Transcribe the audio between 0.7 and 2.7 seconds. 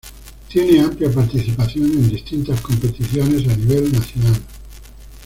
amplia participación en distintas